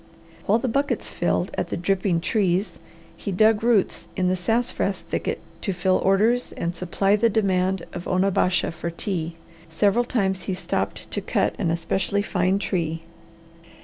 While 0.47 0.57
the 0.57 0.67
buckets 0.67 1.11
filled 1.11 1.51
at 1.59 1.67
the 1.67 1.77
dripping 1.77 2.21
trees, 2.21 2.79
he 3.15 3.31
dug 3.31 3.61
roots 3.61 4.09
in 4.15 4.29
the 4.29 4.35
sassafras 4.35 5.01
thicket 5.01 5.39
to 5.61 5.73
fill 5.73 5.97
orders 5.99 6.51
and 6.53 6.75
supply 6.75 7.15
the 7.15 7.29
demand 7.29 7.85
of 7.93 8.07
Onabasha 8.07 8.71
for 8.71 8.89
tea. 8.89 9.35
Several 9.69 10.03
times 10.03 10.45
he 10.45 10.55
stopped 10.55 11.11
to 11.11 11.21
cut 11.21 11.53
an 11.59 11.69
especially 11.69 12.23
fine 12.23 12.57
tree. 12.57 13.03